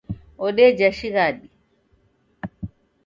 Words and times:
Odeja 0.45 0.89
shighadi. 1.01 1.51